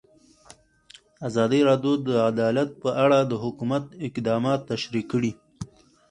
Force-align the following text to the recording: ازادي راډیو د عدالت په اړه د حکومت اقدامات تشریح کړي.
ازادي 1.27 1.59
راډیو 1.69 1.93
د 2.07 2.09
عدالت 2.29 2.69
په 2.83 2.89
اړه 3.03 3.19
د 3.31 3.33
حکومت 3.43 3.83
اقدامات 4.07 4.59
تشریح 4.71 5.05
کړي. 5.11 5.31